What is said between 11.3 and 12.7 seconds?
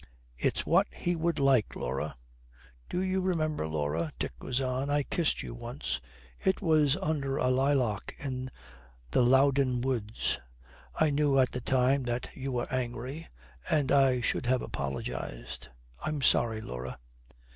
at the time that you